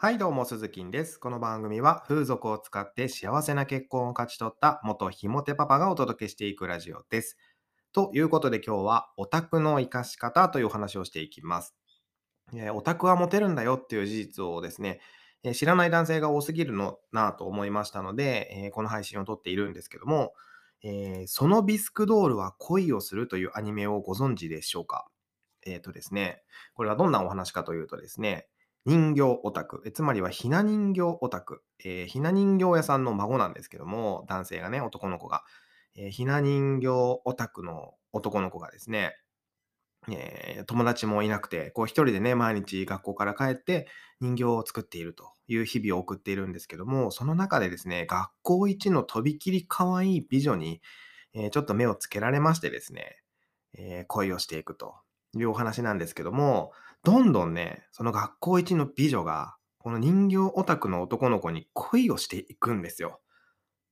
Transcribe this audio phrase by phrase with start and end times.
[0.00, 1.18] はいどうも、鈴木です。
[1.18, 7.36] この番組は風俗を使って幸せな結婚を勝ち取った元ひもてパパがお届けしていくラジオです。
[7.92, 11.74] ということで今日はオタクの活かし方というお話をしていきます。
[12.54, 15.00] えーオタクはモテるんだよっていう事実をですね、
[15.42, 20.32] えー知らない男性が多すぎるのなと思いましたので、えーこの配信を撮っているんですけども、
[20.84, 25.08] えーそのビスクドールは恋をするというアニメをご存知でしょうか？
[25.66, 26.44] えっ、とですね、
[26.74, 28.46] これはどんなお話かというとですね、
[28.88, 35.44] 人形オタク、えつまりはひな人形オタク、えーひな人形屋さんの孫なんですけども、男性がね、男の子が、
[35.94, 39.14] えーひな人形オタクの男の子がですね、
[40.10, 43.88] えー友達もいなくて、こう一人でね、毎日学校から帰って
[44.20, 50.80] 人形を作っているという日々を送っているんですけども、その中でですね、学校一のとびきり可愛い美女に、
[51.34, 53.22] えちょっと目をつけられましてですね、
[53.74, 54.96] え恋をしていくと。
[55.38, 56.72] いうお話なんですけども、
[57.04, 63.20] どんどんね、その学校一の美女が、この人形オタクの男の子に恋をしていくんですよ。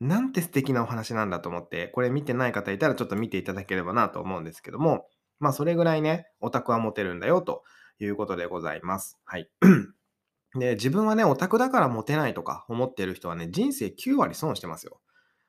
[0.00, 5.06] なんて素敵なお話なんだと思って、これ見てない方いたらちょっと見ていただければなと思うんですけども、
[5.38, 7.62] まあそれぐらいね、オタクはモテるんだよと
[8.00, 9.20] いうことでございます。
[9.24, 9.50] はい。
[10.58, 15.00] で、自分はね、オタクだからモテないとか思ってる人はね、人生9割損してますよ。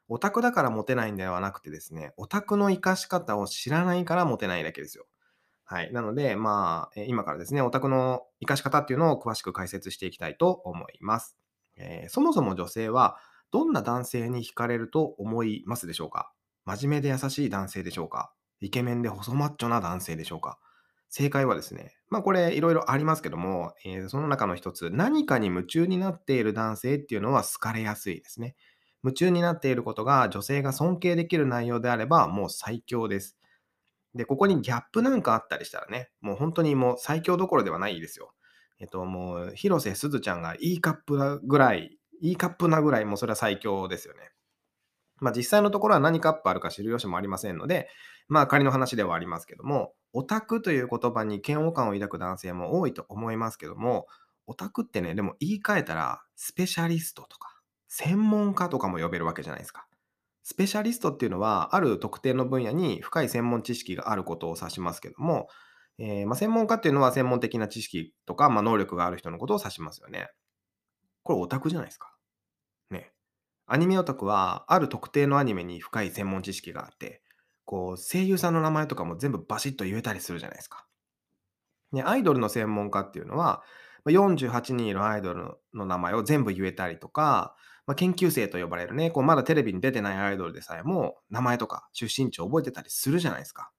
[0.08, 5.06] オタクだからモテないんではなくてですね、オタクの活かし方を知らないからモテないだけですよ。
[5.66, 5.94] はい。
[5.94, 11.38] なので、まあ、今からですね、オタクの活かし方っていうのを詳しく解説していきたいと思います。
[11.78, 13.18] えーそもそも女性は
[13.52, 16.32] どんな男性に惹かれると思いますでしょうか？
[16.66, 18.34] 真面目で優しい男性でしょうか？
[18.62, 20.60] イケメンで細マッチョな男性でしょうか？
[21.10, 28.56] 正解はですね、まあこれいろいろありますけども、えーその中の一つ、何かに夢中になっている男性っていうのは好かれやすいですね。
[29.04, 33.38] 夢中になっていることが女性が尊敬できる内容であればもう最強です。
[34.16, 38.34] で、ここにギャップなんかあったりしたらね、もう本当にもう最強どころではないですよ。
[38.80, 44.32] えっと、もう広瀬すずちゃんがいいカップなぐらい、いいカップなぐらい、もうそれは最強ですよね。
[45.20, 47.90] まあ実際のところは何カップあるか知る由もありませんので、
[48.28, 54.08] まあ仮の話ではありますけども、オタクという言葉に嫌悪感を抱く男性も多いと思いますけども、
[54.46, 57.58] オタクってね、でも言い換えたら、スペシャリストとか、
[57.88, 59.88] 専門家とかも呼べるわけじゃないですか。
[60.44, 65.48] スペシャリストっていうのは、ある特定の分野に深い専門知識があることを指しますけども、
[65.98, 70.28] えーまあ、専門家っていうのは専門的な知識とか、まあ、能力がある人のことを指しますよね。
[71.24, 72.14] これオタクじゃないですか。
[72.90, 73.14] ね。
[73.68, 77.22] アニメオタクは、ある特定のアニメに深い専門知識があって、
[77.64, 80.86] こう、声優さんの名前とかも全部バシッと言えたりするじゃないですか。
[81.94, 83.64] ね、アイドルの専門家っていうのは、
[84.06, 87.56] 48人いるアイドルの名前を全部言えたりとか、
[87.86, 93.72] まあ、研究生と呼ばれるね、こうまだテレビに出てないアイドルでさえも、名前とか出身地を覚えてたりするじゃないですか。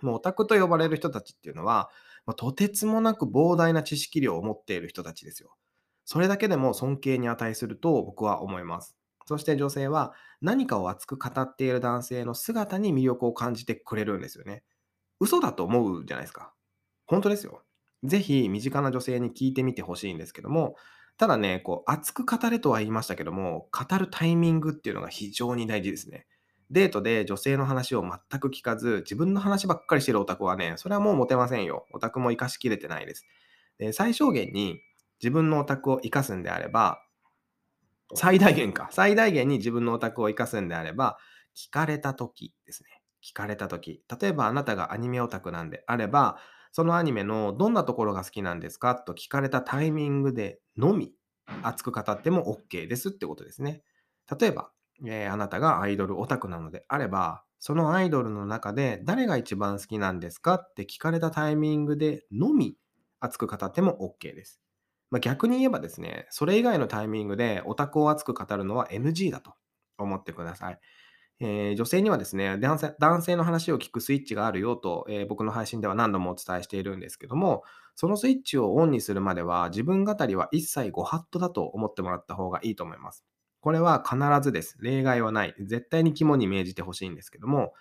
[0.00, 1.90] もうオタクと呼ばれる人たちっていうのは、
[2.24, 5.56] まあとてつもなく膨大な知識量を持っている人たちですよ。
[6.04, 8.96] それだけでも尊敬に値すると僕は思います。
[9.26, 14.62] そして女性は何かを熱く語っている男性の姿に魅力を感じてくれるんですよね。
[15.20, 16.54] 嘘だと思うじゃないですか。
[17.06, 17.62] 本当ですよ。
[18.04, 20.76] ぜひ身近な女性に聞いてみてほしいんですけども、
[21.18, 26.26] ただね、こう熱く語れとは言いましたけども、語るタイミングっていうのが非常に大事ですね。
[26.70, 31.86] デートで女性の話を全く聞かず、自分の話ばっかりしてるオタクはね、それはもうモテませんよ。
[31.92, 33.26] オタクも活かしきれてないです。
[33.78, 34.80] で最小限に
[35.20, 37.02] 自分のオタクを活かすんであれば、
[38.14, 38.88] 最大限か。
[38.92, 41.18] 最大限に自分のオタクを活かすんであれば、
[41.56, 43.02] 聞かれた時ですね。
[43.24, 44.02] 聞かれた時。
[44.20, 46.38] 例えばあなたがアニメオタクなんであれば、
[46.72, 48.94] そのアニメのどんなところが好きなんですか？
[48.94, 51.12] と聞かれたタイミングでのみ
[51.62, 53.82] 熱く語っても OK ですってことですね。
[54.38, 54.70] 例えば、
[55.06, 60.54] えーあなたがアイドルオタクなのであれば、そのアイドルの中で誰が一番好きなんですか？
[60.54, 62.76] って聞かれたタイミングでのみ
[63.20, 64.60] 熱く語っても OK です。
[65.10, 69.54] まあ、逆に言えばですね、それ以外のタイミングでオタクを熱く語るのは NG だと
[69.96, 70.78] 思ってください。
[71.40, 72.78] えー女性にはですね男
[73.22, 77.62] 性、の話を聞くスイッチがあるよと、えー僕の配信では何度もお伝えしているんですけども、
[77.94, 83.24] そのスイッチをオンにするまでは自分語りは一切ご法度だと思ってもらった方がいいと思います。
[83.60, 84.78] これは必ずです。
[84.80, 85.54] 例外はない。
[85.60, 87.74] 絶対に肝に銘じてほしいんですけども、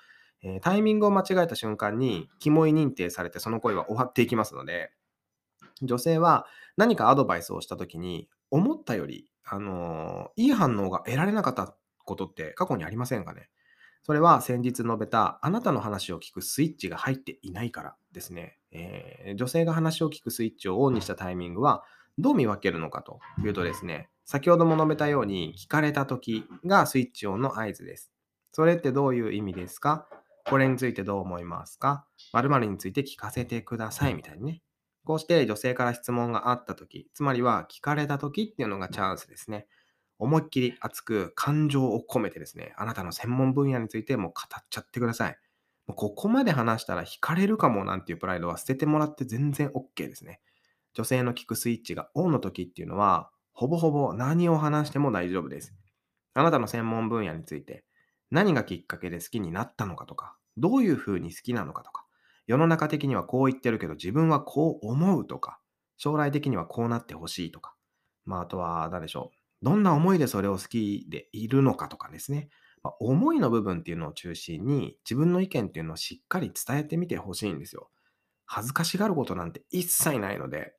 [0.43, 4.91] えータイミングを間違えた瞬間に肝意認定されてその恋は終わっていきますので、
[5.81, 6.45] 女性は
[6.75, 11.75] 何かアドバイスをしたときに、思ったより、あのいい反応が得られなかった
[12.07, 13.49] ことって過去にありませんかね
[14.03, 18.57] それは先日述べたあなたの話を聞くスイッチが入っていないからですね。
[18.71, 21.83] えー女性が話を聞くスイッチをオンにしたタイミングは
[22.17, 28.13] どう見分けるのかというとですね、先ほども述べたように聞かれた時がスイッチオンの合図です。
[28.53, 30.07] それってどういう意味ですか？
[30.45, 32.05] これについてどう思いますか？
[32.31, 34.61] 〇〇について聞かせてくださいみたいにね。
[35.03, 39.67] こうして女性から質問があったとき、つまりは聞かれたときっていうのがチャンスですね。
[40.19, 45.37] 思いっきり熱く感情を込めてですね、あなたの専門分野についてもう語っちゃってください。
[45.87, 50.41] もうここまで話したら惹かれるかもなんていうプライドは捨ててもらって全然 OK ですね。
[50.93, 55.75] 女性の聞くスイッチがオンの時っていうのは、ほぼほぼ何を話しても大丈夫です。
[56.33, 57.83] あなたの専門分野について、
[58.29, 62.05] 何がきっかけで好きになったのかとか、どういうふうに好きなのかとか、
[62.47, 65.59] 世の中的にはこう言ってるけど自分はこう思うとか、
[65.97, 67.75] 将来的にはこうなってほしいとか、
[68.25, 69.36] まあ、あとは何でしょう。
[69.61, 72.49] どんな思いでそれを好きでいるのかとかですね。
[72.83, 77.89] まあ、思いの部分っていうのを中心に自分の意見っていうのをしっかり伝えてみてほしいんですよ。
[78.45, 80.73] 恥ずかしがることなんて一切ないので、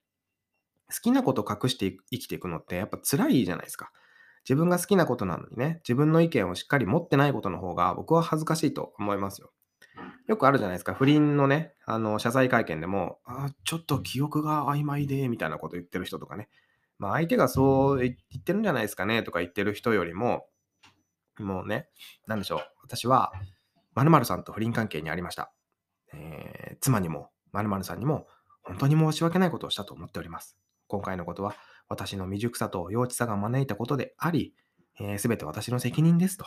[0.90, 3.90] 好きなことを隠して生きていくのってやっぱ辛いじゃないですか。
[4.48, 9.52] 自分が好きなことなのにね、自分の意見をしっかり持ってないことの方が僕は恥ずかしいと思いますよ。
[10.26, 10.94] よくあるじゃないですか。
[10.94, 16.48] 不倫のね、あの、謝罪会見でも、あちょっと記憶が曖昧で、みたいなこと言ってる人とかね。
[16.98, 20.46] まあ、相手がそう言ってるんじゃないですかね、とか言ってる人よりも、
[21.38, 21.88] もうね、
[22.26, 22.60] なんでしょう。
[22.82, 23.32] 私は、
[23.94, 25.52] 〇〇さんと不倫関係にありました。
[26.12, 28.26] えー、妻にも、〇〇さんにも、
[28.62, 30.58] 本当に申し訳ないことをしたと思っております。
[30.88, 31.54] 今回のことは、
[31.88, 34.54] 私の未熟さと幼稚さが招いたことであり、
[34.96, 36.46] す、えー、べ、て私の責任ですと。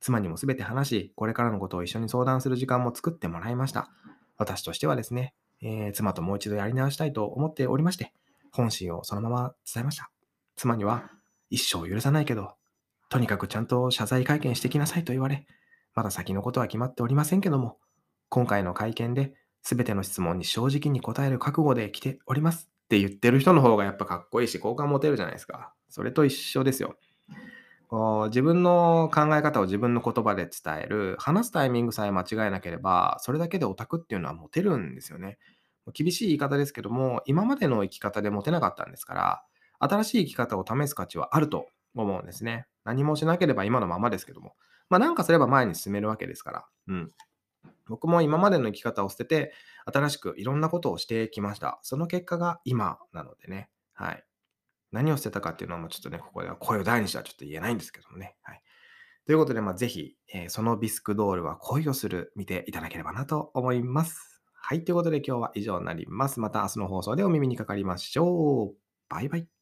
[0.00, 3.90] 妻にもすべて話し、これからのことを一緒に相談する時間も作ってもらいました。
[4.36, 8.12] 私としてはですね、えー、妻ともう一度やり直したいと思っておりまして、
[8.56, 10.10] 本心をそのまま伝えました。
[10.56, 11.10] 妻には、
[11.50, 12.54] 一生許さないけど、
[13.08, 15.46] とにかくちゃんと謝罪会見してきなさいと言われ、
[15.94, 17.78] まだ先のことは決まっておりませんけども、
[18.28, 25.72] 今回の会見で全ての質問に正直に答える覚悟で来ておりますって言ってる人の方がやっぱかっこいいし、好感持てるじゃないですか。
[25.88, 26.96] それと一緒ですよ。
[27.88, 35.38] こう自分の考え方を自分の言葉で伝える、話すタイミングさえ間違えなければ、それだけでオタクっていうのはモテるんですよね。
[35.92, 39.42] 厳しい言い方ですけども、今までの生き方でモテなかったんですから、
[39.78, 42.66] 新しい生き方を試す価値はあると思うんですね。
[42.84, 44.54] 何もしなければ今のままですけども。
[44.88, 46.66] まあなんかすれば前に進めるわけですから。
[46.88, 47.12] うん。
[47.88, 49.52] 僕も今までの生き方を捨てて、
[49.84, 51.78] 新しくいろんなことをしてきました。
[51.82, 53.70] その結果が今なのでね。
[53.92, 54.24] はい。
[54.92, 58.36] 何を捨てたかっていうのはもうちょっとね、ここでは声を大にしてはちょっと言えないんですけどもね。
[58.42, 58.62] はい。
[59.26, 64.35] ということで、まあ、ぜひ、えー、そのビスクドールは恋をする見ていただければなと思います。
[64.68, 64.82] はい。
[64.84, 66.40] ということで今日は以上になります。
[66.40, 68.76] また明日の放送でお耳にかかりましょう。
[69.08, 69.55] バイバイ。